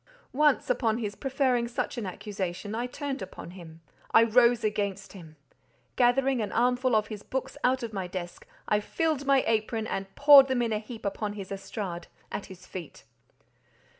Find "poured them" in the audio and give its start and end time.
10.15-10.63